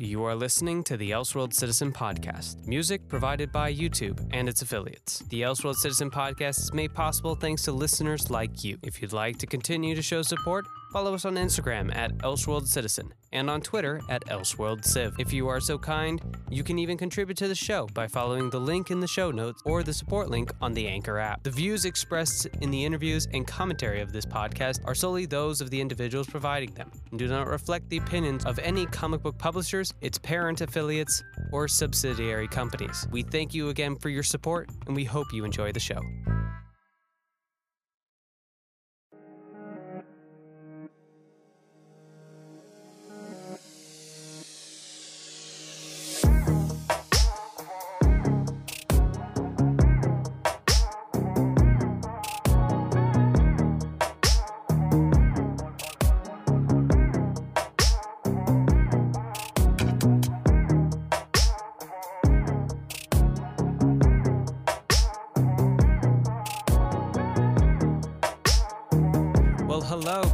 You 0.00 0.22
are 0.22 0.36
listening 0.36 0.84
to 0.84 0.96
the 0.96 1.10
Elseworld 1.10 1.52
Citizen 1.52 1.92
Podcast, 1.92 2.64
music 2.68 3.08
provided 3.08 3.50
by 3.50 3.74
YouTube 3.74 4.24
and 4.32 4.48
its 4.48 4.62
affiliates. 4.62 5.24
The 5.28 5.42
Elseworld 5.42 5.74
Citizen 5.74 6.08
Podcast 6.08 6.60
is 6.60 6.72
made 6.72 6.94
possible 6.94 7.34
thanks 7.34 7.62
to 7.62 7.72
listeners 7.72 8.30
like 8.30 8.62
you. 8.62 8.78
If 8.84 9.02
you'd 9.02 9.12
like 9.12 9.38
to 9.38 9.46
continue 9.48 9.96
to 9.96 10.02
show 10.02 10.22
support, 10.22 10.66
follow 10.92 11.14
us 11.14 11.24
on 11.24 11.34
Instagram 11.34 11.94
at 11.94 12.16
Elseworld 12.18 12.66
Citizen 12.66 13.12
and 13.32 13.50
on 13.50 13.60
Twitter 13.60 14.00
at 14.08 14.24
Elseworld 14.26 14.84
Civ. 14.84 15.14
If 15.18 15.32
you 15.32 15.48
are 15.48 15.60
so 15.60 15.78
kind, 15.78 16.20
you 16.50 16.62
can 16.62 16.78
even 16.78 16.96
contribute 16.96 17.36
to 17.38 17.48
the 17.48 17.54
show 17.54 17.86
by 17.92 18.06
following 18.06 18.50
the 18.50 18.60
link 18.60 18.90
in 18.90 19.00
the 19.00 19.06
show 19.06 19.30
notes 19.30 19.62
or 19.64 19.82
the 19.82 19.92
support 19.92 20.30
link 20.30 20.50
on 20.60 20.72
the 20.72 20.86
Anchor 20.86 21.18
app. 21.18 21.42
The 21.42 21.50
views 21.50 21.84
expressed 21.84 22.46
in 22.60 22.70
the 22.70 22.84
interviews 22.84 23.28
and 23.32 23.46
commentary 23.46 24.00
of 24.00 24.12
this 24.12 24.24
podcast 24.24 24.80
are 24.86 24.94
solely 24.94 25.26
those 25.26 25.60
of 25.60 25.70
the 25.70 25.80
individuals 25.80 26.26
providing 26.26 26.72
them 26.74 26.90
and 27.10 27.18
do 27.18 27.28
not 27.28 27.46
reflect 27.46 27.88
the 27.90 27.98
opinions 27.98 28.44
of 28.46 28.58
any 28.58 28.86
comic 28.86 29.22
book 29.22 29.38
publishers, 29.38 29.92
its 30.00 30.18
parent 30.18 30.60
affiliates, 30.60 31.22
or 31.52 31.68
subsidiary 31.68 32.48
companies. 32.48 33.06
We 33.10 33.22
thank 33.22 33.54
you 33.54 33.68
again 33.68 33.96
for 33.96 34.08
your 34.08 34.22
support 34.22 34.70
and 34.86 34.96
we 34.96 35.04
hope 35.04 35.32
you 35.32 35.44
enjoy 35.44 35.72
the 35.72 35.80
show. 35.80 36.00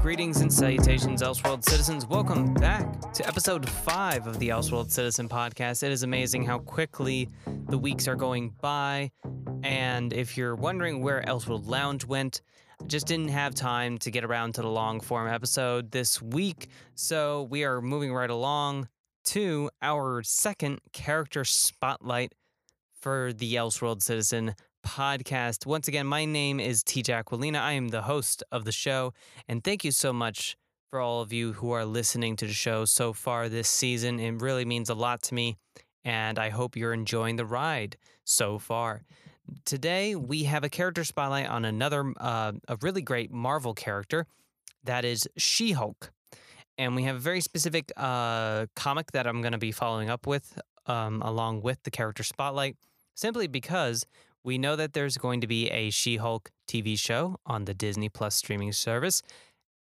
Greetings 0.05 0.43
and 0.43 0.53
salutations, 0.53 1.23
Elseworld 1.23 1.65
citizens. 1.65 2.07
Welcome 2.07 2.53
back 2.53 3.11
to 3.15 3.27
episode 3.27 3.67
five 3.67 4.27
of 4.27 4.39
the 4.39 4.51
Elseworld 4.51 4.91
Citizen 4.91 5.31
podcast. 5.31 5.83
It 5.83 5.93
is 5.93 6.03
amazing 6.03 6.45
how 6.45 6.59
quickly 6.59 7.31
the 7.71 7.79
weeks 7.79 8.07
are 8.07 8.15
going 8.15 8.51
by. 8.61 9.13
And 9.63 10.13
if 10.13 10.37
you're 10.37 10.57
wondering 10.57 11.01
where 11.01 11.23
Elseworld 11.23 11.67
Lounge 11.67 12.05
went, 12.05 12.43
I 12.83 12.85
just 12.85 13.07
didn't 13.07 13.31
have 13.31 13.55
time 13.55 13.97
to 14.01 14.11
get 14.11 14.27
around 14.27 14.57
to 14.57 14.61
the 14.61 14.69
long 14.69 15.01
form 15.01 15.27
episode 15.27 15.91
this 15.91 16.21
week. 16.21 16.69
So 16.95 17.45
we 17.45 17.65
are 17.65 17.81
moving 17.81 18.13
right 18.13 18.29
along 18.29 18.91
to 19.29 19.71
our 19.81 20.23
second 20.23 20.81
character 20.93 21.47
spotlight 21.47 22.35
for 23.01 23.33
the 23.33 23.55
Elseworld 23.55 24.03
Citizen 24.03 24.55
podcast. 24.85 25.67
Once 25.67 25.89
again, 25.89 26.07
my 26.07 26.25
name 26.25 26.61
is 26.61 26.85
TJ 26.85 27.25
Aquilina. 27.25 27.59
I 27.59 27.73
am 27.73 27.89
the 27.89 28.03
host 28.03 28.43
of 28.53 28.65
the 28.65 28.73
show, 28.73 29.13
and 29.49 29.65
thank 29.65 29.85
you 29.85 29.91
so 29.91 30.13
much 30.13 30.57
for 30.91 31.01
all 31.01 31.21
of 31.21 31.33
you 31.33 31.55
who 31.55 31.73
are 31.73 31.85
listening 31.85 32.37
to 32.37 32.47
the 32.47 32.53
show 32.53 32.85
so 32.85 33.13
far 33.13 33.49
this 33.49 33.69
season. 33.69 34.21
It 34.21 34.41
really 34.41 34.65
means 34.65 34.91
a 34.91 34.95
lot 34.95 35.23
to 35.23 35.35
me, 35.35 35.57
and 36.05 36.39
I 36.39 36.51
hope 36.51 36.77
you're 36.77 36.93
enjoying 36.93 37.37
the 37.37 37.47
ride 37.47 37.97
so 38.25 38.59
far. 38.59 39.03
Today, 39.65 40.15
we 40.15 40.45
have 40.45 40.63
a 40.63 40.69
character 40.69 41.05
spotlight 41.05 41.49
on 41.49 41.65
another, 41.65 42.13
uh, 42.19 42.53
a 42.69 42.77
really 42.81 43.03
great 43.03 43.33
Marvel 43.33 43.75
character 43.75 44.27
that 44.85 45.05
is 45.05 45.29
She 45.37 45.73
Hulk. 45.73 46.13
And 46.77 46.95
we 46.95 47.05
have 47.05 47.17
a 47.17 47.21
very 47.21 47.41
specific 47.41 47.91
uh, 47.97 48.67
comic 48.77 49.13
that 49.13 49.27
I'm 49.27 49.41
going 49.43 49.53
to 49.53 49.59
be 49.59 49.73
following 49.73 50.11
up 50.11 50.27
with 50.27 50.59
um, 50.87 51.23
along 51.23 51.63
with 51.63 51.83
the 51.85 51.91
character 51.91 52.23
spotlight, 52.23 52.77
simply 53.15 53.47
because 53.47 54.07
we 54.45 54.59
know 54.59 54.77
that 54.77 54.93
there's 54.93 55.17
going 55.17 55.41
to 55.41 55.47
be 55.47 55.71
a 55.71 55.91
She 55.91 56.17
Hulk 56.17 56.51
TV 56.69 56.99
show 56.99 57.37
on 57.47 57.65
the 57.65 57.75
Disney 57.75 58.09
Plus 58.09 58.35
streaming 58.35 58.73
service. 58.73 59.23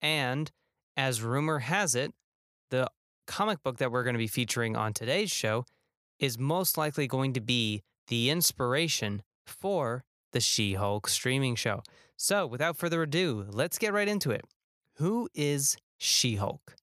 And 0.00 0.50
as 0.96 1.22
rumor 1.22 1.60
has 1.60 1.94
it, 1.94 2.12
the 2.70 2.90
comic 3.26 3.62
book 3.62 3.76
that 3.78 3.92
we're 3.92 4.02
going 4.02 4.14
to 4.14 4.18
be 4.18 4.26
featuring 4.26 4.74
on 4.74 4.92
today's 4.92 5.30
show 5.30 5.66
is 6.18 6.38
most 6.38 6.78
likely 6.78 7.06
going 7.06 7.34
to 7.34 7.40
be 7.40 7.82
the 8.08 8.30
inspiration 8.30 9.22
for 9.46 10.04
the 10.32 10.40
She 10.40 10.74
Hulk 10.74 11.08
streaming 11.08 11.54
show. 11.54 11.82
So, 12.16 12.46
without 12.46 12.76
further 12.76 13.02
ado, 13.02 13.46
let's 13.50 13.78
get 13.78 13.92
right 13.92 14.08
into 14.08 14.30
it. 14.30 14.44
Who 14.96 15.28
is 15.34 15.76
She 15.98 16.36
Hulk? 16.36 16.76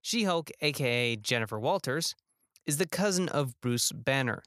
She 0.00 0.24
Hulk, 0.24 0.50
aka 0.60 1.16
Jennifer 1.16 1.58
Walters, 1.58 2.14
is 2.66 2.76
the 2.76 2.86
cousin 2.86 3.28
of 3.28 3.60
Bruce 3.60 3.90
Banner. 3.92 4.42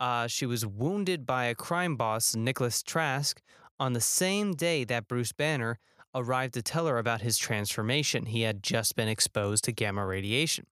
Uh, 0.00 0.26
she 0.26 0.46
was 0.46 0.66
wounded 0.66 1.26
by 1.26 1.44
a 1.44 1.54
crime 1.54 1.94
boss, 1.94 2.34
Nicholas 2.34 2.82
Trask, 2.82 3.40
on 3.78 3.92
the 3.92 4.00
same 4.00 4.54
day 4.54 4.82
that 4.84 5.06
Bruce 5.06 5.32
Banner 5.32 5.78
arrived 6.14 6.54
to 6.54 6.62
tell 6.62 6.86
her 6.86 6.98
about 6.98 7.20
his 7.20 7.36
transformation. 7.36 8.26
He 8.26 8.42
had 8.42 8.62
just 8.62 8.96
been 8.96 9.08
exposed 9.08 9.64
to 9.64 9.72
gamma 9.72 10.04
radiation. 10.06 10.66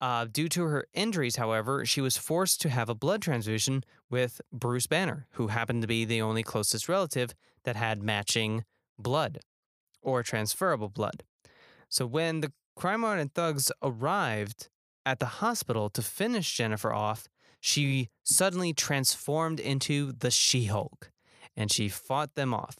Uh, 0.00 0.26
due 0.30 0.48
to 0.48 0.64
her 0.64 0.86
injuries, 0.94 1.36
however, 1.36 1.84
she 1.86 2.00
was 2.00 2.16
forced 2.16 2.60
to 2.62 2.70
have 2.70 2.88
a 2.88 2.94
blood 2.94 3.22
transfusion 3.22 3.84
with 4.10 4.40
Bruce 4.52 4.86
Banner, 4.86 5.26
who 5.32 5.48
happened 5.48 5.82
to 5.82 5.88
be 5.88 6.04
the 6.04 6.22
only 6.22 6.42
closest 6.42 6.88
relative 6.88 7.34
that 7.64 7.76
had 7.76 8.02
matching 8.02 8.64
blood 8.98 9.38
or 10.02 10.22
transferable 10.22 10.88
blood. 10.88 11.22
So 11.88 12.06
when 12.06 12.40
the 12.40 12.52
crime 12.76 13.02
lord 13.02 13.18
and 13.18 13.32
thugs 13.32 13.70
arrived 13.82 14.68
at 15.04 15.18
the 15.18 15.26
hospital 15.26 15.90
to 15.90 16.02
finish 16.02 16.56
Jennifer 16.56 16.92
off, 16.92 17.28
she 17.60 18.08
suddenly 18.22 18.72
transformed 18.72 19.60
into 19.60 20.12
the 20.12 20.30
She 20.30 20.64
Hulk 20.64 21.10
and 21.56 21.70
she 21.70 21.88
fought 21.88 22.34
them 22.34 22.54
off. 22.54 22.76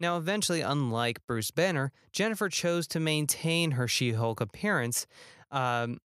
Now, 0.00 0.16
eventually, 0.16 0.62
unlike 0.62 1.24
Bruce 1.26 1.50
Banner, 1.50 1.92
Jennifer 2.12 2.48
chose 2.48 2.86
to 2.88 3.00
maintain 3.00 3.72
her 3.72 3.86
She 3.86 4.12
Hulk 4.12 4.40
appearance. 4.40 5.06
Um, 5.50 5.98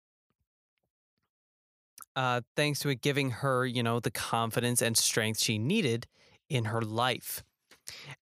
uh, 2.16 2.41
thanks 2.56 2.80
to 2.80 2.88
it 2.88 3.02
giving 3.02 3.30
her, 3.30 3.66
you 3.66 3.82
know, 3.82 4.00
the 4.00 4.10
confidence 4.10 4.82
and 4.82 4.96
strength 4.96 5.40
she 5.40 5.58
needed 5.58 6.06
in 6.48 6.64
her 6.66 6.82
life. 6.82 7.44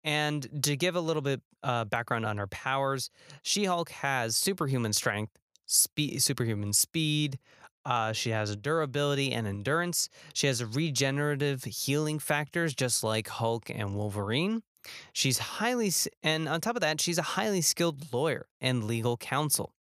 And 0.02 0.64
to 0.64 0.76
give 0.76 0.96
a 0.96 1.00
little 1.00 1.22
bit 1.22 1.40
uh, 1.62 1.84
background 1.84 2.26
on 2.26 2.38
her 2.38 2.46
powers, 2.46 3.10
She 3.42 3.64
Hulk 3.64 3.90
has 3.90 4.36
superhuman 4.36 4.92
strength, 4.92 5.38
speed, 5.66 6.22
superhuman 6.22 6.72
speed, 6.72 7.38
uh, 7.84 8.12
she 8.12 8.30
has 8.30 8.56
durability 8.56 9.32
and 9.32 9.46
endurance. 9.46 10.08
She 10.32 10.46
has 10.46 10.64
regenerative 10.64 11.64
healing 11.64 12.18
factors, 12.18 12.74
just 12.74 13.04
like 13.04 13.28
Hulk 13.28 13.70
and 13.70 13.94
Wolverine. 13.94 14.62
She's 15.12 15.38
highly, 15.38 15.92
and 16.22 16.48
on 16.48 16.60
top 16.60 16.76
of 16.76 16.80
that, 16.82 17.00
she's 17.00 17.18
a 17.18 17.22
highly 17.22 17.60
skilled 17.60 18.12
lawyer 18.12 18.46
and 18.60 18.84
legal 18.84 19.16
counsel. 19.16 19.72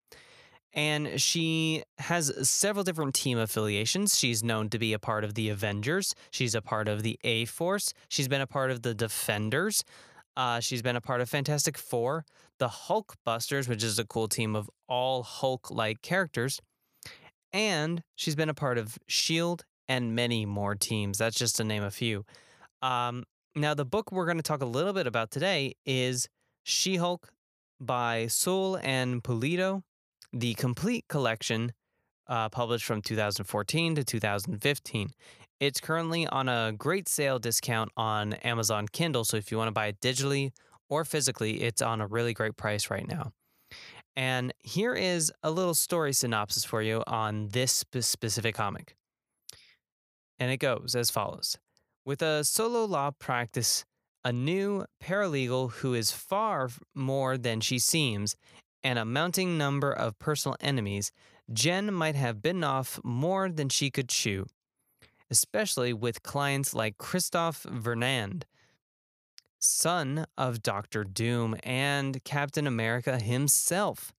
And 0.73 1.21
she 1.21 1.83
has 1.99 2.49
several 2.49 2.83
different 2.83 3.13
team 3.13 3.37
affiliations. 3.37 4.17
She's 4.17 4.43
known 4.43 4.69
to 4.69 4.79
be 4.79 4.93
a 4.93 4.99
part 4.99 5.23
of 5.23 5.35
the 5.35 5.49
Avengers. 5.49 6.15
She's 6.31 6.55
a 6.55 6.61
part 6.61 6.87
of 6.87 7.03
the 7.03 7.19
A 7.23 7.45
Force. 7.45 7.93
She's 8.09 8.27
been 8.27 8.41
a 8.41 8.47
part 8.47 8.71
of 8.71 8.81
the 8.81 8.95
Defenders. 8.95 9.83
Uh, 10.35 10.59
she's 10.59 10.81
been 10.81 10.95
a 10.95 11.01
part 11.01 11.21
of 11.21 11.29
Fantastic 11.29 11.77
Four, 11.77 12.25
the 12.57 12.67
Hulk 12.67 13.15
Busters, 13.23 13.67
which 13.67 13.83
is 13.83 13.99
a 13.99 14.05
cool 14.05 14.27
team 14.27 14.55
of 14.55 14.67
all 14.89 15.21
Hulk 15.21 15.69
like 15.69 16.01
characters 16.01 16.59
and 17.53 18.03
she's 18.15 18.35
been 18.35 18.49
a 18.49 18.53
part 18.53 18.77
of 18.77 18.97
S.H.I.E.L.D. 19.07 19.63
and 19.87 20.15
many 20.15 20.45
more 20.45 20.75
teams. 20.75 21.17
That's 21.19 21.37
just 21.37 21.55
to 21.57 21.63
name 21.63 21.83
a 21.83 21.91
few. 21.91 22.25
Um, 22.81 23.23
now, 23.55 23.73
the 23.75 23.85
book 23.85 24.11
we're 24.11 24.25
going 24.25 24.37
to 24.37 24.43
talk 24.43 24.61
a 24.61 24.67
little 24.67 24.93
bit 24.93 25.05
about 25.05 25.31
today 25.31 25.75
is 25.85 26.27
She 26.63 26.95
Hulk 26.95 27.31
by 27.79 28.27
Soule 28.27 28.79
and 28.81 29.23
Pulido, 29.23 29.83
the 30.31 30.55
complete 30.55 31.05
collection 31.07 31.71
uh, 32.27 32.49
published 32.49 32.85
from 32.85 33.01
2014 33.01 33.95
to 33.95 34.03
2015. 34.03 35.11
It's 35.59 35.79
currently 35.79 36.27
on 36.27 36.49
a 36.49 36.73
great 36.75 37.07
sale 37.07 37.39
discount 37.39 37.91
on 37.95 38.33
Amazon 38.33 38.87
Kindle. 38.87 39.23
So 39.23 39.37
if 39.37 39.51
you 39.51 39.57
want 39.57 39.67
to 39.67 39.73
buy 39.73 39.87
it 39.87 39.99
digitally 40.01 40.51
or 40.89 41.05
physically, 41.05 41.61
it's 41.61 41.81
on 41.81 42.01
a 42.01 42.07
really 42.07 42.33
great 42.33 42.57
price 42.57 42.89
right 42.89 43.07
now. 43.07 43.31
And 44.15 44.53
here 44.59 44.93
is 44.93 45.31
a 45.41 45.49
little 45.49 45.73
story 45.73 46.13
synopsis 46.13 46.63
for 46.63 46.81
you 46.81 47.03
on 47.07 47.49
this 47.49 47.83
specific 47.99 48.55
comic. 48.55 48.95
And 50.39 50.51
it 50.51 50.57
goes 50.57 50.95
as 50.95 51.09
follows 51.09 51.57
With 52.05 52.21
a 52.21 52.43
solo 52.43 52.85
law 52.85 53.11
practice, 53.11 53.85
a 54.23 54.31
new 54.31 54.85
paralegal 55.01 55.71
who 55.73 55.93
is 55.93 56.11
far 56.11 56.69
more 56.93 57.37
than 57.37 57.59
she 57.59 57.79
seems, 57.79 58.35
and 58.83 58.99
a 58.99 59.05
mounting 59.05 59.57
number 59.57 59.91
of 59.91 60.19
personal 60.19 60.57
enemies, 60.59 61.11
Jen 61.51 61.93
might 61.93 62.15
have 62.15 62.41
bitten 62.41 62.63
off 62.63 62.99
more 63.03 63.49
than 63.49 63.69
she 63.69 63.89
could 63.89 64.09
chew, 64.09 64.45
especially 65.29 65.93
with 65.93 66.23
clients 66.23 66.73
like 66.73 66.97
Kristoff 66.97 67.63
Vernard, 67.69 68.45
son 69.63 70.25
of 70.37 70.61
Doctor 70.61 71.03
Doom 71.03 71.55
and 71.63 72.23
Captain 72.23 72.67
America 72.67 73.19
himself. 73.19 74.13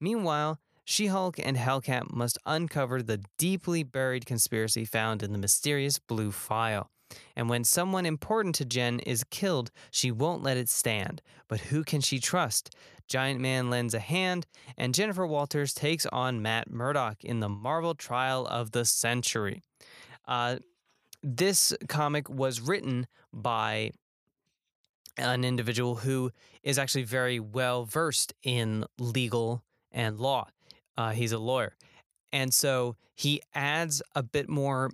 Meanwhile, 0.00 0.58
She 0.84 1.06
Hulk 1.06 1.38
and 1.38 1.56
Hellcat 1.56 2.12
must 2.12 2.38
uncover 2.46 3.02
the 3.02 3.22
deeply 3.36 3.82
buried 3.82 4.26
conspiracy 4.26 4.84
found 4.84 5.22
in 5.22 5.32
the 5.32 5.38
mysterious 5.38 5.98
blue 5.98 6.32
file. 6.32 6.90
And 7.36 7.48
when 7.48 7.64
someone 7.64 8.06
important 8.06 8.54
to 8.56 8.64
Jen 8.64 9.00
is 9.00 9.24
killed, 9.24 9.70
she 9.90 10.10
won't 10.10 10.42
let 10.42 10.56
it 10.56 10.68
stand. 10.68 11.22
But 11.48 11.60
who 11.60 11.84
can 11.84 12.00
she 12.00 12.18
trust? 12.18 12.74
Giant 13.06 13.40
Man 13.40 13.70
lends 13.70 13.94
a 13.94 13.98
hand, 14.00 14.46
and 14.76 14.94
Jennifer 14.94 15.26
Walters 15.26 15.72
takes 15.72 16.04
on 16.06 16.42
Matt 16.42 16.70
Murdock 16.70 17.24
in 17.24 17.40
the 17.40 17.48
Marvel 17.48 17.94
trial 17.94 18.46
of 18.46 18.72
the 18.72 18.84
century. 18.84 19.62
Uh, 20.26 20.56
this 21.22 21.72
comic 21.88 22.28
was 22.28 22.60
written 22.60 23.06
by 23.32 23.92
an 25.18 25.44
individual 25.44 25.96
who 25.96 26.30
is 26.62 26.78
actually 26.78 27.04
very 27.04 27.40
well 27.40 27.84
versed 27.84 28.32
in 28.42 28.84
legal 28.98 29.62
and 29.92 30.18
law. 30.18 30.48
Uh, 30.96 31.10
he's 31.10 31.32
a 31.32 31.38
lawyer. 31.38 31.76
And 32.32 32.52
so 32.52 32.96
he 33.14 33.40
adds 33.54 34.02
a 34.14 34.22
bit 34.22 34.48
more 34.48 34.90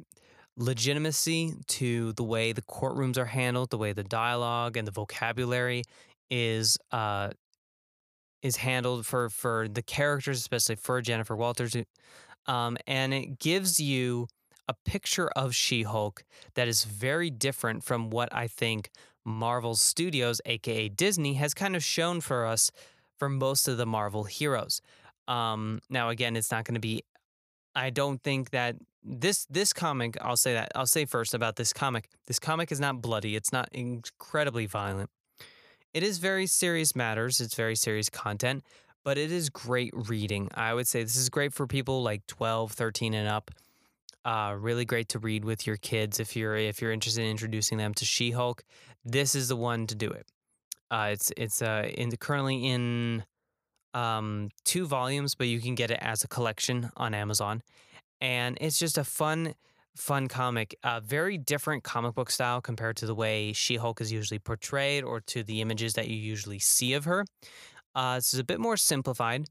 legitimacy 0.57 1.55
to 1.67 2.13
the 2.13 2.23
way 2.23 2.53
the 2.53 2.63
courtrooms 2.63 3.19
are 3.19 3.25
handled, 3.25 3.71
the 3.71 3.79
way 3.79 3.93
the 3.93 4.05
dialogue 4.05 4.77
and 4.77 4.87
the 4.87 4.93
vocabulary 4.93 5.83
is 6.31 6.79
uh, 6.93 7.31
is 8.43 8.57
handled 8.57 9.07
for 9.07 9.31
for 9.31 9.67
the 9.69 9.83
characters, 9.83 10.39
especially 10.39 10.77
for 10.77 11.01
Jennifer 11.01 11.35
Walters, 11.35 11.77
um, 12.47 12.77
and 12.87 13.13
it 13.15 13.39
gives 13.39 13.81
you 13.81 14.29
a 14.69 14.75
picture 14.85 15.29
of 15.37 15.55
She-Hulk 15.55 16.25
that 16.55 16.69
is 16.69 16.85
very 16.85 17.31
different 17.31 17.85
from 17.85 18.11
what 18.11 18.35
I 18.35 18.47
think 18.47 18.91
Marvel 19.25 19.75
Studios, 19.75 20.41
aka 20.47 20.89
Disney, 20.89 21.35
has 21.35 21.55
kind 21.55 21.75
of 21.77 21.83
shown 21.83 22.21
for 22.21 22.47
us 22.47 22.71
for 23.19 23.29
most 23.29 23.69
of 23.69 23.77
the 23.77 23.87
Marvel 23.87 24.25
heroes. 24.25 24.81
Um, 25.29 25.81
now, 25.89 26.11
again, 26.11 26.37
it's 26.37 26.51
not 26.51 26.65
going 26.65 26.75
to 26.75 26.81
be. 26.81 27.03
I 27.75 27.91
don't 27.91 28.23
think 28.23 28.51
that 28.51 28.77
this 29.03 29.47
this 29.47 29.73
comic. 29.73 30.17
I'll 30.21 30.37
say 30.37 30.55
that. 30.55 30.73
I'll 30.75 30.87
say 30.87 31.05
first 31.05 31.35
about 31.35 31.57
this 31.57 31.73
comic. 31.73 32.09
This 32.27 32.39
comic 32.39 32.71
is 32.73 32.81
not 32.81 33.01
bloody. 33.01 33.37
It's 33.37 33.53
not 33.53 33.69
incredibly 33.73 34.67
violent. 34.67 35.11
It 35.93 36.03
is 36.03 36.19
very 36.19 36.47
serious 36.47 36.97
matters. 36.97 37.41
It's 37.41 37.55
very 37.55 37.77
serious 37.77 38.11
content, 38.11 38.65
but 39.05 39.17
it 39.17 39.31
is 39.31 39.49
great 39.49 39.93
reading. 39.95 40.49
I 40.55 40.75
would 40.75 40.89
say 40.89 41.03
this 41.03 41.17
is 41.17 41.29
great 41.29 41.53
for 41.53 41.67
people 41.67 42.03
like 42.03 42.27
12, 42.27 42.73
13 42.73 43.15
and 43.15 43.29
up. 43.29 43.51
Uh, 44.25 44.57
really 44.59 44.87
great 44.87 45.09
to 45.11 45.19
read 45.19 45.45
with 45.45 45.67
your 45.67 45.77
kids 45.77 46.19
if 46.19 46.35
you're 46.35 46.57
if 46.57 46.81
you're 46.81 46.93
interested 46.93 47.23
in 47.23 47.31
introducing 47.31 47.77
them 47.77 47.93
to 47.95 48.05
She-Hulk. 48.05 48.63
This 49.05 49.35
is 49.35 49.49
the 49.49 49.57
one 49.57 49.87
to 49.87 49.95
do 49.95 50.11
it. 50.11 50.27
Uh, 50.91 51.11
it's 51.13 51.31
it's 51.37 51.61
uh, 51.61 51.91
in 51.95 52.09
the, 52.09 52.17
currently 52.17 52.67
in 52.67 53.25
um, 53.93 54.49
two 54.65 54.87
volumes, 54.87 55.35
but 55.35 55.47
you 55.47 55.61
can 55.61 55.75
get 55.75 55.91
it 55.91 55.99
as 56.01 56.25
a 56.25 56.29
collection 56.29 56.91
on 56.97 57.13
Amazon, 57.13 57.63
and 58.21 58.57
it's 58.61 58.79
just 58.79 58.97
a 58.97 59.05
fun 59.05 59.55
fun 59.95 60.27
comic. 60.27 60.75
A 60.83 61.03
very 61.03 61.37
different 61.37 61.85
comic 61.85 62.15
book 62.15 62.31
style 62.31 62.61
compared 62.63 62.97
to 62.97 63.07
the 63.07 63.15
way 63.15 63.53
She-Hulk 63.53 64.01
is 64.01 64.11
usually 64.11 64.39
portrayed 64.39 65.05
or 65.05 65.21
to 65.21 65.43
the 65.45 65.61
images 65.61 65.93
that 65.95 66.09
you 66.09 66.17
usually 66.17 66.59
see 66.59 66.95
of 66.95 67.05
her. 67.05 67.27
Uh, 67.95 68.17
this 68.17 68.33
is 68.33 68.41
a 68.41 68.45
bit 68.45 68.59
more 68.59 68.77
simplified, 68.77 69.47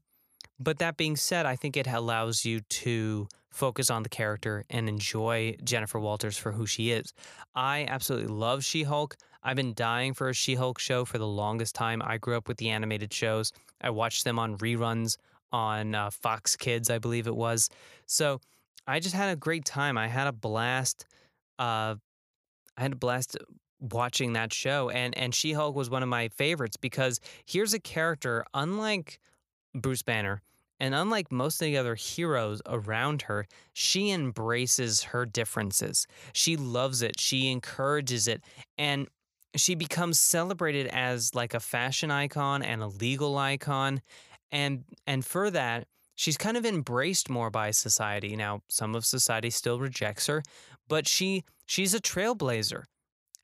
but 0.58 0.78
that 0.80 0.96
being 0.96 1.16
said, 1.16 1.46
I 1.46 1.56
think 1.56 1.76
it 1.76 1.86
allows 1.86 2.44
you 2.44 2.60
to 2.60 3.28
focus 3.54 3.90
on 3.90 4.02
the 4.02 4.08
character 4.08 4.64
and 4.68 4.88
enjoy 4.88 5.56
Jennifer 5.62 6.00
Walters 6.00 6.36
for 6.36 6.52
who 6.52 6.66
she 6.66 6.90
is. 6.90 7.12
I 7.54 7.86
absolutely 7.88 8.34
love 8.34 8.64
She 8.64 8.82
Hulk. 8.82 9.16
I've 9.42 9.56
been 9.56 9.74
dying 9.74 10.14
for 10.14 10.28
a 10.28 10.34
She 10.34 10.54
Hulk 10.54 10.78
show 10.78 11.04
for 11.04 11.18
the 11.18 11.26
longest 11.26 11.74
time. 11.74 12.02
I 12.04 12.18
grew 12.18 12.36
up 12.36 12.48
with 12.48 12.56
the 12.56 12.70
animated 12.70 13.12
shows, 13.12 13.52
I 13.80 13.90
watched 13.90 14.24
them 14.24 14.38
on 14.38 14.58
reruns 14.58 15.16
on 15.52 15.94
uh, 15.94 16.10
Fox 16.10 16.56
Kids, 16.56 16.90
I 16.90 16.98
believe 16.98 17.26
it 17.26 17.36
was. 17.36 17.70
So 18.06 18.40
I 18.86 18.98
just 18.98 19.14
had 19.14 19.30
a 19.30 19.36
great 19.36 19.64
time. 19.64 19.96
I 19.96 20.08
had 20.08 20.26
a 20.26 20.32
blast. 20.32 21.06
Uh, 21.58 21.94
I 22.76 22.82
had 22.82 22.92
a 22.92 22.96
blast 22.96 23.36
watching 23.78 24.32
that 24.32 24.52
show, 24.52 24.90
and 24.90 25.16
and 25.16 25.34
She 25.34 25.52
Hulk 25.52 25.76
was 25.76 25.88
one 25.90 26.02
of 26.02 26.08
my 26.08 26.28
favorites 26.28 26.76
because 26.76 27.20
here's 27.46 27.72
a 27.72 27.78
character 27.78 28.44
unlike 28.52 29.20
Bruce 29.74 30.02
Banner 30.02 30.42
and 30.80 30.94
unlike 30.94 31.30
most 31.30 31.60
of 31.62 31.66
the 31.66 31.76
other 31.76 31.94
heroes 31.94 32.60
around 32.66 33.22
her, 33.22 33.46
she 33.72 34.10
embraces 34.10 35.04
her 35.04 35.24
differences. 35.24 36.06
She 36.32 36.56
loves 36.56 37.02
it, 37.02 37.18
she 37.18 37.50
encourages 37.50 38.26
it, 38.28 38.42
and 38.76 39.08
she 39.56 39.74
becomes 39.74 40.18
celebrated 40.18 40.88
as 40.88 41.34
like 41.34 41.54
a 41.54 41.60
fashion 41.60 42.10
icon 42.10 42.62
and 42.62 42.82
a 42.82 42.88
legal 42.88 43.38
icon. 43.38 44.00
And 44.50 44.84
and 45.06 45.24
for 45.24 45.50
that, 45.50 45.86
she's 46.14 46.36
kind 46.36 46.56
of 46.56 46.66
embraced 46.66 47.30
more 47.30 47.50
by 47.50 47.70
society. 47.70 48.36
Now, 48.36 48.62
some 48.68 48.94
of 48.94 49.04
society 49.04 49.50
still 49.50 49.78
rejects 49.78 50.26
her, 50.26 50.42
but 50.88 51.06
she 51.06 51.44
she's 51.66 51.94
a 51.94 52.00
trailblazer. 52.00 52.84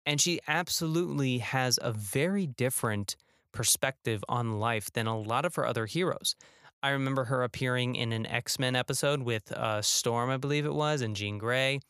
And 0.07 0.21
she 0.21 0.41
absolutely 0.49 1.39
has 1.39 1.79
a 1.81 1.93
very 1.93 2.47
different 2.47 3.17
perspective 3.53 4.25
on 4.29 4.59
life 4.59 4.91
than 4.93 5.07
a 5.07 5.19
lot 5.19 5.45
of 5.45 5.55
her 5.57 5.67
other 5.67 5.87
heroes. 5.87 6.35
I 6.83 6.91
remember 6.91 7.25
her 7.25 7.43
appearing 7.43 7.95
in 7.95 8.13
an 8.13 8.27
X 8.27 8.59
Men 8.59 8.75
episode 8.75 9.23
with 9.23 9.53
uh, 9.53 9.83
Storm, 9.83 10.31
I 10.31 10.37
believe 10.37 10.65
it 10.65 10.75
was, 10.75 11.03
and 11.03 11.15
Jean 11.15 11.39
Grey. 11.39 11.81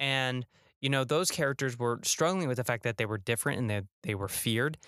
And, 0.00 0.44
you 0.80 0.90
know, 0.90 1.04
those 1.04 1.30
characters 1.30 1.78
were 1.78 2.00
struggling 2.02 2.48
with 2.48 2.56
the 2.56 2.64
fact 2.64 2.82
that 2.82 2.96
they 2.96 3.06
were 3.06 3.18
different 3.18 3.58
and 3.60 3.70
that 3.70 3.84
they 4.02 4.14
were 4.14 4.28
feared. 4.28 4.78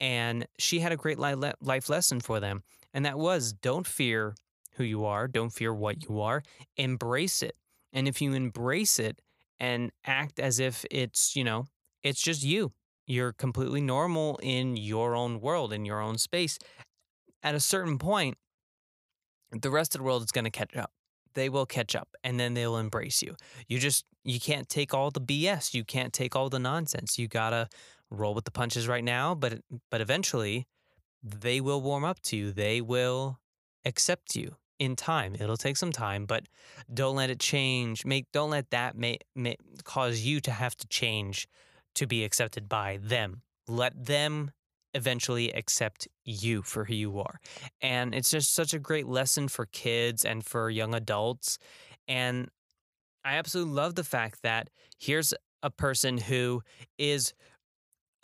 And 0.00 0.46
she 0.58 0.80
had 0.80 0.92
a 0.92 0.96
great 0.96 1.18
life 1.18 1.88
lesson 1.88 2.20
for 2.20 2.40
them. 2.40 2.62
And 2.92 3.04
that 3.04 3.18
was 3.18 3.52
don't 3.52 3.86
fear 3.86 4.34
who 4.74 4.84
you 4.84 5.04
are, 5.04 5.28
don't 5.28 5.50
fear 5.50 5.72
what 5.74 6.08
you 6.08 6.20
are, 6.20 6.42
embrace 6.76 7.42
it. 7.42 7.56
And 7.92 8.06
if 8.06 8.20
you 8.20 8.32
embrace 8.32 8.98
it 8.98 9.20
and 9.58 9.90
act 10.04 10.38
as 10.38 10.60
if 10.60 10.84
it's, 10.90 11.34
you 11.34 11.44
know, 11.44 11.66
it's 12.02 12.20
just 12.20 12.44
you, 12.44 12.72
you're 13.06 13.32
completely 13.32 13.80
normal 13.80 14.38
in 14.42 14.76
your 14.76 15.16
own 15.16 15.40
world, 15.40 15.72
in 15.72 15.84
your 15.84 16.00
own 16.00 16.18
space. 16.18 16.58
At 17.42 17.54
a 17.54 17.60
certain 17.60 17.98
point, 17.98 18.36
the 19.52 19.70
rest 19.70 19.94
of 19.94 20.00
the 20.00 20.04
world 20.04 20.22
is 20.22 20.30
going 20.30 20.44
to 20.44 20.50
catch 20.50 20.76
up. 20.76 20.92
They 21.34 21.48
will 21.48 21.66
catch 21.66 21.94
up 21.94 22.08
and 22.24 22.38
then 22.38 22.54
they'll 22.54 22.76
embrace 22.76 23.22
you. 23.22 23.36
You 23.68 23.78
just, 23.78 24.04
you 24.24 24.40
can't 24.40 24.68
take 24.68 24.94
all 24.94 25.10
the 25.10 25.20
BS. 25.20 25.74
You 25.74 25.84
can't 25.84 26.12
take 26.12 26.34
all 26.34 26.48
the 26.48 26.58
nonsense. 26.58 27.18
You 27.18 27.28
got 27.28 27.50
to 27.50 27.68
roll 28.10 28.34
with 28.34 28.44
the 28.44 28.50
punches 28.50 28.88
right 28.88 29.04
now, 29.04 29.34
but, 29.34 29.60
but 29.90 30.00
eventually 30.00 30.66
they 31.22 31.60
will 31.60 31.80
warm 31.80 32.04
up 32.04 32.20
to 32.22 32.36
you. 32.36 32.52
They 32.52 32.80
will 32.80 33.38
accept 33.84 34.34
you 34.34 34.56
in 34.78 34.96
time. 34.96 35.34
It'll 35.38 35.56
take 35.56 35.76
some 35.76 35.92
time, 35.92 36.24
but 36.24 36.44
don't 36.92 37.16
let 37.16 37.30
it 37.30 37.40
change. 37.40 38.04
Make, 38.04 38.26
don't 38.32 38.50
let 38.50 38.70
that 38.70 38.96
may, 38.96 39.18
may 39.34 39.56
cause 39.84 40.20
you 40.20 40.40
to 40.40 40.50
have 40.50 40.76
to 40.76 40.86
change 40.88 41.48
to 41.94 42.06
be 42.06 42.24
accepted 42.24 42.68
by 42.68 42.98
them. 43.02 43.42
Let 43.66 44.06
them 44.06 44.52
eventually 44.98 45.50
accept 45.52 46.08
you 46.24 46.62
for 46.62 46.84
who 46.84 46.94
you 46.94 47.18
are. 47.20 47.40
And 47.80 48.14
it's 48.14 48.30
just 48.30 48.54
such 48.54 48.74
a 48.74 48.78
great 48.78 49.06
lesson 49.06 49.48
for 49.48 49.66
kids 49.66 50.24
and 50.24 50.44
for 50.44 50.68
young 50.68 50.94
adults. 50.94 51.58
And 52.06 52.48
I 53.24 53.36
absolutely 53.36 53.74
love 53.74 53.94
the 53.94 54.04
fact 54.04 54.42
that 54.42 54.68
here's 54.98 55.32
a 55.62 55.70
person 55.70 56.18
who 56.18 56.62
is 56.98 57.32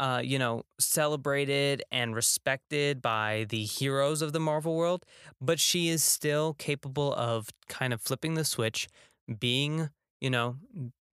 uh, 0.00 0.20
you 0.24 0.40
know, 0.40 0.64
celebrated 0.80 1.82
and 1.92 2.16
respected 2.16 3.00
by 3.00 3.46
the 3.48 3.64
heroes 3.64 4.22
of 4.22 4.32
the 4.32 4.40
Marvel 4.40 4.74
world, 4.74 5.04
but 5.40 5.60
she 5.60 5.88
is 5.88 6.02
still 6.02 6.54
capable 6.54 7.14
of 7.14 7.48
kind 7.68 7.92
of 7.92 8.00
flipping 8.00 8.34
the 8.34 8.44
switch, 8.44 8.88
being, 9.38 9.88
you 10.20 10.30
know, 10.30 10.56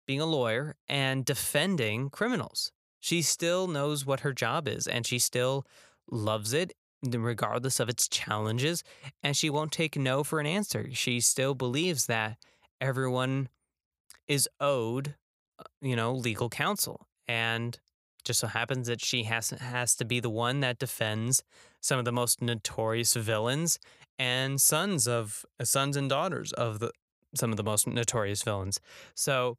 being 0.08 0.20
a 0.20 0.26
lawyer 0.26 0.76
and 0.90 1.26
defending 1.26 2.10
criminals 2.10 2.72
she 3.02 3.22
still 3.22 3.68
knows 3.68 4.06
what 4.06 4.22
her 4.22 4.32
job 4.32 4.68
is 4.68 4.88
and 4.88 5.06
she 5.06 5.20
still 5.20 5.66
loves 6.10 6.54
it 6.54 6.74
regardless 7.04 7.80
of 7.80 7.90
its 7.90 8.08
challenges 8.08 8.84
and 9.24 9.36
she 9.36 9.50
won't 9.50 9.72
take 9.72 9.98
no 9.98 10.24
for 10.24 10.40
an 10.40 10.46
answer. 10.46 10.88
She 10.94 11.20
still 11.20 11.56
believes 11.56 12.06
that 12.06 12.38
everyone 12.80 13.50
is 14.28 14.48
owed 14.60 15.16
uh, 15.60 15.64
you 15.82 15.96
know 15.96 16.14
legal 16.14 16.48
counsel 16.48 17.08
and 17.28 17.80
just 18.24 18.40
so 18.40 18.48
happens 18.48 18.88
that 18.88 19.04
she 19.04 19.24
has 19.24 19.50
has 19.50 19.96
to 19.96 20.06
be 20.06 20.20
the 20.20 20.30
one 20.30 20.60
that 20.60 20.80
defends 20.80 21.44
some 21.82 21.98
of 21.98 22.06
the 22.06 22.12
most 22.12 22.42
notorious 22.42 23.16
villains 23.16 23.80
and 24.20 24.62
sons 24.62 25.08
of 25.08 25.44
sons 25.64 25.98
and 25.98 26.10
daughters 26.10 26.54
of 26.54 26.80
the 26.80 26.92
some 27.36 27.52
of 27.52 27.58
the 27.58 27.64
most 27.64 27.88
notorious 27.88 28.44
villains. 28.44 28.80
So 29.16 29.58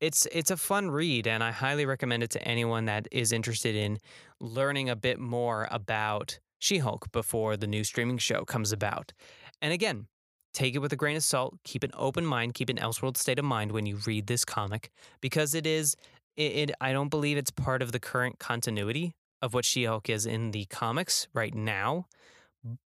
it's 0.00 0.26
it's 0.32 0.50
a 0.50 0.56
fun 0.56 0.90
read 0.90 1.26
and 1.26 1.42
I 1.42 1.50
highly 1.50 1.86
recommend 1.86 2.22
it 2.22 2.30
to 2.30 2.42
anyone 2.46 2.84
that 2.86 3.08
is 3.10 3.32
interested 3.32 3.74
in 3.74 3.98
learning 4.40 4.88
a 4.88 4.96
bit 4.96 5.18
more 5.18 5.68
about 5.70 6.38
She-Hulk 6.58 7.10
before 7.12 7.56
the 7.56 7.66
new 7.66 7.84
streaming 7.84 8.18
show 8.18 8.44
comes 8.44 8.72
about. 8.72 9.12
And 9.60 9.72
again, 9.72 10.06
take 10.54 10.74
it 10.74 10.78
with 10.78 10.92
a 10.92 10.96
grain 10.96 11.16
of 11.16 11.22
salt, 11.24 11.58
keep 11.64 11.82
an 11.82 11.90
open 11.94 12.24
mind, 12.24 12.54
keep 12.54 12.68
an 12.68 12.76
Elseworld 12.76 13.16
state 13.16 13.38
of 13.38 13.44
mind 13.44 13.72
when 13.72 13.86
you 13.86 13.98
read 14.06 14.26
this 14.26 14.44
comic 14.44 14.90
because 15.20 15.54
it 15.54 15.66
is 15.66 15.96
it, 16.36 16.70
it 16.70 16.70
I 16.80 16.92
don't 16.92 17.08
believe 17.10 17.36
it's 17.36 17.50
part 17.50 17.82
of 17.82 17.92
the 17.92 18.00
current 18.00 18.38
continuity 18.38 19.14
of 19.42 19.54
what 19.54 19.64
She-Hulk 19.64 20.08
is 20.08 20.26
in 20.26 20.50
the 20.50 20.64
comics 20.66 21.28
right 21.32 21.54
now, 21.54 22.06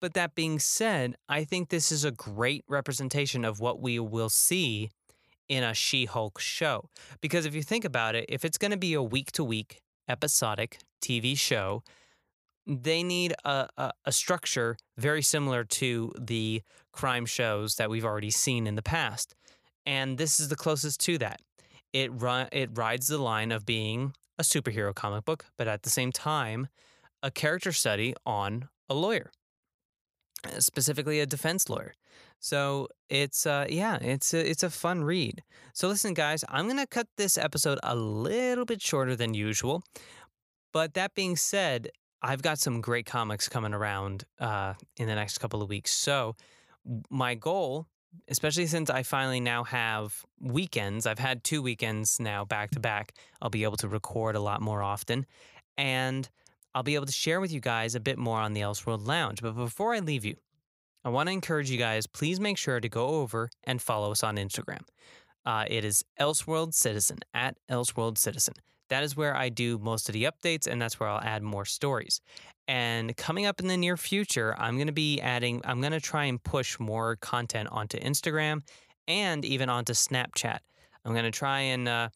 But 0.01 0.15
that 0.15 0.35
being 0.35 0.59
said, 0.61 1.17
I 1.29 1.45
think 1.45 1.69
this 1.69 1.91
is 1.91 2.05
a 2.05 2.13
great 2.13 2.65
representation 2.69 3.45
of 3.45 3.59
what 3.59 3.81
we 3.81 3.99
will 3.99 4.29
see 4.29 4.91
in 5.49 5.63
a 5.65 5.75
She 5.75 6.05
Hulk 6.05 6.41
show. 6.41 6.89
Because 7.21 7.47
if 7.47 7.55
you 7.55 7.63
think 7.63 7.85
about 7.85 8.15
it, 8.15 8.27
if 8.29 8.45
it's 8.45 8.59
going 8.59 8.71
to 8.71 8.77
be 8.77 8.95
a 8.95 9.03
week 9.03 9.33
to 9.33 9.45
week 9.45 9.81
episodic 10.09 10.79
TV 11.03 11.37
show, 11.37 11.83
they 12.67 13.03
need 13.03 13.35
a, 13.45 13.69
a, 13.77 13.93
a, 14.05 14.13
structure 14.13 14.77
very 14.99 15.23
similar 15.23 15.65
to 15.65 16.13
the 16.19 16.63
crime 16.93 17.25
shows 17.25 17.77
that 17.77 17.89
we've 17.89 18.05
already 18.05 18.31
seen 18.31 18.67
in 18.67 18.75
the 18.75 18.83
past. 18.83 19.35
And 19.87 20.19
this 20.19 20.39
is 20.39 20.49
the 20.49 20.57
closest 20.57 21.01
to 21.01 21.17
that. 21.19 21.41
It, 21.95 22.11
run, 22.13 22.49
it 22.53 22.71
rides 22.75 23.07
the 23.07 23.17
line 23.17 23.53
of 23.53 23.65
being 23.65 24.13
a 24.39 24.43
superhero 24.43 24.95
comic 24.95 25.25
book, 25.25 25.47
but 25.57 25.67
at 25.67 25.83
the 25.83 25.91
same 25.91 26.13
time, 26.13 26.69
a 27.23 27.31
character 27.31 27.73
study 27.73 28.15
on 28.27 28.69
a 28.89 28.95
lawyer, 28.95 29.31
specifically 30.59 31.21
a 31.21 31.27
defense 31.27 31.71
lawyer. 31.71 31.95
So 32.41 32.89
it's 33.09 33.47
uh 33.47 33.67
yeah, 33.69 33.97
it's 34.01 34.33
a, 34.35 34.51
it's 34.51 34.63
a 34.63 34.71
fun 34.71 35.05
read. 35.05 35.43
So 35.73 35.89
listen 35.89 36.15
guys, 36.15 36.45
I'm 36.49 36.67
going 36.67 36.79
to 36.79 36.87
cut 36.87 37.09
this 37.17 37.37
episode 37.37 37.79
a 37.83 37.97
little 37.97 38.65
bit 38.65 38.81
shorter 38.81 39.17
than 39.17 39.35
usual. 39.35 39.83
But 40.73 40.95
that 40.95 41.15
being 41.15 41.37
said, 41.37 41.91
I've 42.23 42.43
got 42.43 42.59
some 42.59 42.81
great 42.81 43.07
comics 43.07 43.49
coming 43.49 43.75
around 43.75 44.25
uh 44.41 44.75
in 44.97 45.07
the 45.07 45.15
next 45.15 45.39
couple 45.39 45.63
of 45.63 45.69
weeks. 45.69 45.93
So 45.93 46.37
my 47.11 47.35
goal, 47.35 47.87
especially 48.29 48.67
since 48.67 48.89
I 48.89 49.03
finally 49.03 49.41
now 49.41 49.65
have 49.65 50.25
weekends, 50.41 51.07
I've 51.07 51.19
had 51.19 51.45
two 51.45 51.61
weekends 51.63 52.21
now 52.21 52.45
back 52.45 52.71
to 52.73 52.81
back. 52.81 53.13
I'll 53.43 53.51
be 53.51 53.65
able 53.65 53.77
to 53.79 53.89
record 53.89 54.37
a 54.37 54.41
lot 54.41 54.61
more 54.61 54.83
often 54.83 55.27
and 55.77 56.29
I'll 56.75 56.83
be 56.83 56.95
able 56.95 57.07
to 57.07 57.13
share 57.13 57.41
with 57.41 57.53
you 57.53 57.61
guys 57.61 57.95
a 57.95 58.01
bit 58.01 58.19
more 58.19 58.39
on 58.39 58.53
the 58.53 58.61
Elseworld 58.61 59.07
Lounge. 59.07 59.43
But 59.43 59.57
before 59.57 59.95
I 59.95 60.01
leave 60.01 60.25
you, 60.25 60.37
I 61.05 61.11
want 61.11 61.29
to 61.29 61.33
encourage 61.33 61.71
you 61.71 61.79
guys, 61.79 62.07
please 62.07 62.41
make 62.41 62.59
sure 62.59 62.81
to 62.81 62.89
go 62.89 63.07
over 63.07 63.51
and 63.65 63.81
follow 63.81 64.11
us 64.11 64.25
on 64.25 64.37
Instagram. 64.37 64.81
Uh, 65.47 65.65
it 65.69 65.85
is 65.85 66.05
Elseworld 66.21 66.75
Citizen 66.75 67.19
at 67.33 67.57
Elseworld 67.71 68.19
Citizen. 68.19 68.55
That 68.89 69.03
is 69.05 69.17
where 69.17 69.37
I 69.37 69.49
do 69.49 69.79
most 69.79 70.09
of 70.09 70.13
the 70.13 70.25
updates, 70.25 70.67
and 70.67 70.81
that's 70.81 70.99
where 70.99 71.09
I'll 71.09 71.21
add 71.21 71.43
more 71.43 71.65
stories. 71.65 72.21
And 72.67 73.17
coming 73.17 73.47
up 73.47 73.61
in 73.61 73.69
the 73.69 73.77
near 73.77 73.97
future, 73.97 74.55
I'm 74.59 74.77
going 74.77 74.89
to 74.89 74.93
be 74.93 75.21
adding, 75.21 75.63
I'm 75.65 75.81
going 75.81 75.93
to 75.93 76.01
try 76.01 76.25
and 76.25 76.43
push 76.43 76.79
more 76.79 77.17
content 77.17 77.69
onto 77.71 77.99
Instagram 77.99 78.63
and 79.07 79.45
even 79.45 79.71
onto 79.71 79.95
Snapchat. 79.95 80.59
I'm 81.05 81.13
going 81.13 81.25
to 81.25 81.31
try 81.31 81.61
and 81.61 81.89
uh, 81.89 82.09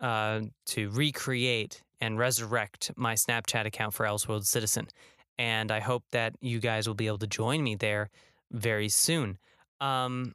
uh, 0.00 0.40
to 0.66 0.90
recreate 0.90 1.82
and 2.00 2.18
resurrect 2.18 2.92
my 2.96 3.14
Snapchat 3.14 3.66
account 3.66 3.94
for 3.94 4.06
Elseworld 4.06 4.44
Citizen. 4.44 4.88
And 5.38 5.70
I 5.70 5.80
hope 5.80 6.04
that 6.12 6.34
you 6.40 6.60
guys 6.60 6.86
will 6.86 6.94
be 6.94 7.06
able 7.06 7.18
to 7.18 7.26
join 7.26 7.62
me 7.62 7.74
there 7.74 8.10
very 8.50 8.88
soon. 8.88 9.38
Um, 9.80 10.34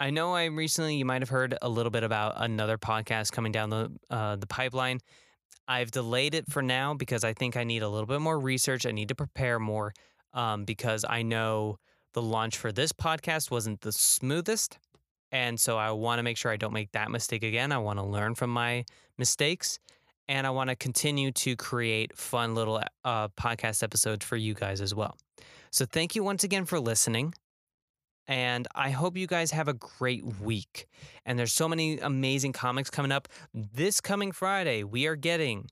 I 0.00 0.10
know 0.10 0.34
I 0.34 0.46
recently 0.46 0.96
you 0.96 1.04
might 1.04 1.22
have 1.22 1.28
heard 1.28 1.56
a 1.62 1.68
little 1.68 1.90
bit 1.90 2.02
about 2.02 2.34
another 2.36 2.76
podcast 2.78 3.30
coming 3.30 3.52
down 3.52 3.70
the 3.70 3.92
uh, 4.10 4.36
the 4.36 4.46
pipeline. 4.46 4.98
I've 5.68 5.90
delayed 5.90 6.34
it 6.34 6.50
for 6.50 6.62
now 6.62 6.94
because 6.94 7.24
I 7.24 7.32
think 7.32 7.56
I 7.56 7.64
need 7.64 7.82
a 7.82 7.88
little 7.88 8.06
bit 8.06 8.20
more 8.20 8.38
research. 8.38 8.86
I 8.86 8.90
need 8.90 9.08
to 9.08 9.14
prepare 9.14 9.58
more 9.58 9.94
um, 10.32 10.64
because 10.64 11.04
I 11.08 11.22
know 11.22 11.78
the 12.12 12.22
launch 12.22 12.58
for 12.58 12.72
this 12.72 12.92
podcast 12.92 13.50
wasn't 13.50 13.80
the 13.80 13.92
smoothest. 13.92 14.78
And 15.32 15.58
so 15.58 15.78
I 15.78 15.90
want 15.92 16.18
to 16.18 16.22
make 16.22 16.36
sure 16.36 16.52
I 16.52 16.56
don't 16.56 16.72
make 16.72 16.92
that 16.92 17.10
mistake 17.10 17.42
again. 17.42 17.72
I 17.72 17.78
want 17.78 17.98
to 17.98 18.04
learn 18.04 18.34
from 18.34 18.50
my 18.50 18.84
mistakes 19.16 19.78
and 20.28 20.46
I 20.46 20.50
want 20.50 20.70
to 20.70 20.76
continue 20.76 21.30
to 21.32 21.56
create 21.56 22.16
fun 22.16 22.54
little 22.54 22.82
uh, 23.04 23.28
podcast 23.28 23.82
episodes 23.82 24.24
for 24.24 24.36
you 24.36 24.54
guys 24.54 24.80
as 24.80 24.94
well. 24.94 25.16
So 25.70 25.84
thank 25.84 26.14
you 26.14 26.22
once 26.22 26.44
again 26.44 26.64
for 26.64 26.80
listening. 26.80 27.34
And 28.26 28.66
I 28.74 28.90
hope 28.90 29.16
you 29.18 29.26
guys 29.26 29.50
have 29.50 29.68
a 29.68 29.74
great 29.74 30.24
week. 30.40 30.86
And 31.26 31.38
there's 31.38 31.52
so 31.52 31.68
many 31.68 31.98
amazing 31.98 32.52
comics 32.52 32.88
coming 32.88 33.12
up. 33.12 33.28
This 33.52 34.00
coming 34.00 34.32
Friday, 34.32 34.82
we 34.82 35.06
are 35.06 35.16
getting 35.16 35.68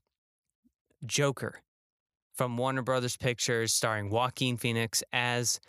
Joker 1.05 1.61
from 2.35 2.57
Warner 2.57 2.81
Brothers 2.81 3.17
Pictures, 3.17 3.73
starring 3.73 4.09
Joaquin 4.09 4.57
Phoenix 4.57 5.03
as 5.11 5.59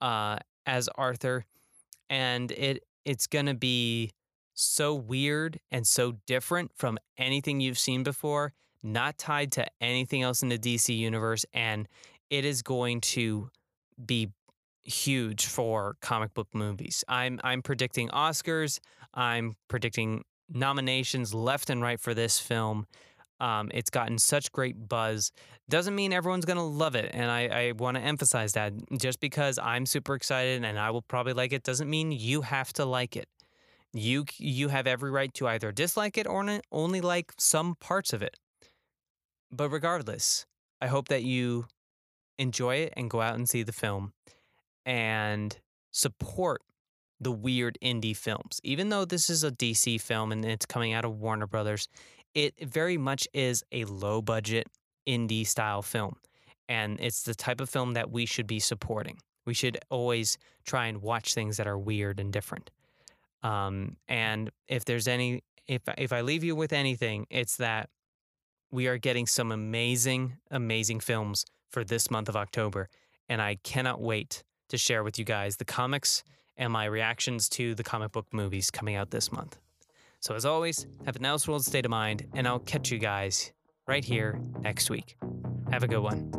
uh, 0.00 0.38
as 0.66 0.88
Arthur, 0.94 1.44
and 2.08 2.50
it 2.52 2.84
it's 3.04 3.26
gonna 3.26 3.54
be 3.54 4.12
so 4.60 4.94
weird 4.94 5.60
and 5.70 5.86
so 5.86 6.16
different 6.26 6.72
from 6.74 6.98
anything 7.18 7.60
you've 7.60 7.78
seen 7.78 8.02
before, 8.02 8.52
not 8.82 9.18
tied 9.18 9.52
to 9.52 9.66
anything 9.80 10.22
else 10.22 10.42
in 10.42 10.48
the 10.48 10.58
DC 10.58 10.96
universe, 10.96 11.44
and 11.52 11.88
it 12.30 12.44
is 12.44 12.62
going 12.62 13.00
to 13.00 13.50
be 14.04 14.30
huge 14.84 15.46
for 15.46 15.96
comic 16.00 16.34
book 16.34 16.48
movies. 16.54 17.04
I'm 17.08 17.40
I'm 17.44 17.62
predicting 17.62 18.08
Oscars. 18.08 18.78
I'm 19.14 19.56
predicting 19.68 20.24
nominations 20.48 21.34
left 21.34 21.70
and 21.70 21.82
right 21.82 22.00
for 22.00 22.14
this 22.14 22.38
film. 22.38 22.86
Um, 23.40 23.70
it's 23.72 23.90
gotten 23.90 24.18
such 24.18 24.52
great 24.52 24.88
buzz. 24.88 25.32
Doesn't 25.68 25.94
mean 25.94 26.12
everyone's 26.12 26.44
going 26.44 26.58
to 26.58 26.62
love 26.62 26.94
it. 26.94 27.10
And 27.14 27.30
I, 27.30 27.46
I 27.46 27.72
want 27.72 27.96
to 27.96 28.02
emphasize 28.02 28.52
that 28.52 28.74
just 28.98 29.18
because 29.18 29.58
I'm 29.58 29.86
super 29.86 30.14
excited 30.14 30.62
and 30.62 30.78
I 30.78 30.90
will 30.90 31.02
probably 31.02 31.32
like 31.32 31.52
it 31.52 31.62
doesn't 31.62 31.88
mean 31.88 32.12
you 32.12 32.42
have 32.42 32.72
to 32.74 32.84
like 32.84 33.16
it. 33.16 33.28
You 33.92 34.24
you 34.38 34.68
have 34.68 34.86
every 34.86 35.10
right 35.10 35.32
to 35.34 35.48
either 35.48 35.72
dislike 35.72 36.16
it 36.16 36.26
or 36.26 36.60
only 36.70 37.00
like 37.00 37.32
some 37.38 37.74
parts 37.76 38.12
of 38.12 38.22
it. 38.22 38.36
But 39.50 39.70
regardless, 39.70 40.46
I 40.80 40.86
hope 40.86 41.08
that 41.08 41.24
you 41.24 41.66
enjoy 42.38 42.76
it 42.76 42.94
and 42.96 43.10
go 43.10 43.20
out 43.20 43.34
and 43.34 43.48
see 43.48 43.62
the 43.62 43.72
film 43.72 44.12
and 44.86 45.58
support 45.90 46.62
the 47.20 47.32
weird 47.32 47.78
indie 47.82 48.16
films. 48.16 48.60
Even 48.62 48.88
though 48.88 49.04
this 49.04 49.28
is 49.28 49.44
a 49.44 49.50
DC 49.50 50.00
film 50.00 50.32
and 50.32 50.44
it's 50.44 50.66
coming 50.66 50.94
out 50.94 51.04
of 51.04 51.20
Warner 51.20 51.46
Brothers, 51.46 51.88
it 52.34 52.54
very 52.62 52.96
much 52.96 53.28
is 53.34 53.62
a 53.72 53.84
low 53.84 54.22
budget 54.22 54.68
indie 55.06 55.46
style 55.46 55.82
film. 55.82 56.16
And 56.68 56.98
it's 57.00 57.24
the 57.24 57.34
type 57.34 57.60
of 57.60 57.68
film 57.68 57.94
that 57.94 58.10
we 58.10 58.24
should 58.24 58.46
be 58.46 58.60
supporting. 58.60 59.18
We 59.44 59.54
should 59.54 59.78
always 59.90 60.38
try 60.64 60.86
and 60.86 61.02
watch 61.02 61.34
things 61.34 61.56
that 61.56 61.66
are 61.66 61.78
weird 61.78 62.20
and 62.20 62.32
different. 62.32 62.70
Um, 63.42 63.96
and 64.08 64.50
if 64.68 64.84
there's 64.84 65.08
any, 65.08 65.42
if 65.66 65.82
if 65.98 66.12
I 66.12 66.20
leave 66.20 66.44
you 66.44 66.54
with 66.54 66.72
anything, 66.72 67.26
it's 67.30 67.56
that 67.56 67.88
we 68.70 68.86
are 68.86 68.98
getting 68.98 69.26
some 69.26 69.52
amazing, 69.52 70.36
amazing 70.50 71.00
films 71.00 71.44
for 71.70 71.84
this 71.84 72.10
month 72.10 72.28
of 72.28 72.36
October, 72.36 72.88
and 73.28 73.40
I 73.40 73.56
cannot 73.62 74.00
wait 74.00 74.44
to 74.68 74.78
share 74.78 75.02
with 75.02 75.18
you 75.18 75.24
guys 75.24 75.56
the 75.56 75.64
comics 75.64 76.22
and 76.56 76.72
my 76.72 76.84
reactions 76.84 77.48
to 77.48 77.74
the 77.74 77.82
comic 77.82 78.12
book 78.12 78.26
movies 78.32 78.70
coming 78.70 78.94
out 78.94 79.10
this 79.10 79.32
month. 79.32 79.58
So 80.20 80.34
as 80.34 80.44
always, 80.44 80.86
have 81.06 81.16
an 81.16 81.22
Elseworld 81.22 81.62
state 81.62 81.86
of 81.86 81.90
mind, 81.90 82.26
and 82.34 82.46
I'll 82.46 82.58
catch 82.58 82.90
you 82.90 82.98
guys 82.98 83.52
right 83.86 84.04
here 84.04 84.38
next 84.60 84.90
week. 84.90 85.16
Have 85.70 85.82
a 85.82 85.88
good 85.88 86.00
one. 86.00 86.30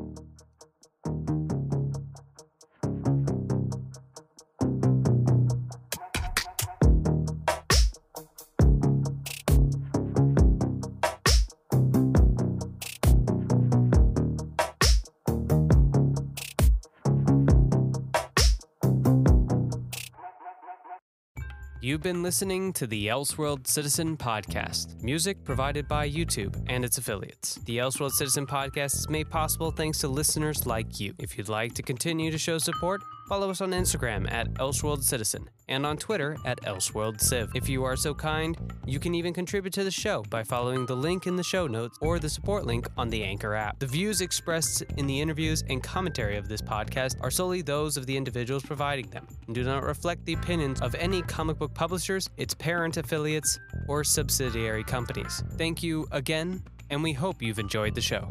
You've 21.84 22.04
been 22.04 22.22
listening 22.22 22.74
to 22.74 22.86
the 22.86 23.08
Elseworld 23.08 23.66
Citizen 23.66 24.16
Podcast, 24.16 25.02
music 25.02 25.44
provided 25.44 25.88
by 25.88 26.08
YouTube 26.08 26.64
and 26.70 26.86
its 26.86 27.00
affiliates. 27.00 27.56
The 27.66 27.80
Elseworld 27.80 28.12
Citizen 28.12 28.46
Podcast 28.46 28.94
is 28.98 29.10
made 29.10 29.32
possible 29.32 29.72
thanks 29.72 29.98
to 30.02 30.08
listeners 30.08 30.68
like 30.68 31.00
you. 31.00 31.16
If 31.18 31.40
you'd 31.40 31.50
like 31.50 31.74
to 31.74 31.82
continue 31.82 32.30
to 32.30 32.38
show 32.38 32.60
support, 32.60 33.02
follow 33.32 33.50
us 33.50 33.62
on 33.62 33.72
Instagram 33.72 34.30
at 34.30 34.54
Elseworld 34.56 35.02
Citizen 35.02 35.50
and 35.70 35.86
on 35.86 35.96
Twitter 35.96 36.36
at 36.44 36.60
ElseworldCiv. 36.64 37.56
If 37.56 37.70
you 37.70 37.86
are 37.86 37.96
so 37.96 38.14
kind, 38.14 38.58
you 38.86 39.00
can 39.00 39.16
even 39.16 39.34
contribute 39.34 39.72
to 39.76 39.86
the 39.86 39.90
show 39.90 40.24
by 40.30 40.44
following 40.44 40.86
the 40.86 40.98
link 40.98 41.28
in 41.28 41.38
the 41.38 41.44
show 41.44 41.66
notes 41.66 41.98
or 42.02 42.20
the 42.20 42.28
support 42.28 42.66
link 42.66 42.90
on 42.98 43.10
the 43.10 43.24
Anchor 43.24 43.54
app. 43.56 43.80
The 43.80 43.88
views 43.88 44.20
expressed 44.20 44.82
in 44.98 45.08
the 45.08 45.22
interviews 45.22 45.64
and 45.70 45.82
commentary 45.82 46.36
of 46.36 46.50
this 46.50 46.62
podcast 46.62 47.16
are 47.22 47.32
solely 47.32 47.62
those 47.62 47.96
of 47.96 48.06
the 48.06 48.18
individuals 48.18 48.64
providing 48.64 49.10
them 49.12 49.26
and 49.48 49.56
do 49.56 49.64
not 49.64 49.84
reflect 49.84 50.26
the 50.26 50.34
opinions 50.34 50.82
of 50.82 50.94
any 50.96 51.22
comic 51.22 51.58
book 51.58 51.74
publishers, 51.74 52.30
its 52.36 52.54
parent 52.54 52.98
affiliates, 52.98 53.58
or 53.88 54.04
subsidiary 54.04 54.84
companies. 54.84 55.42
Thank 55.52 55.82
you 55.82 56.06
again, 56.12 56.62
and 56.90 57.02
we 57.02 57.14
hope 57.14 57.42
you've 57.42 57.60
enjoyed 57.60 57.96
the 57.96 58.02
show. 58.02 58.28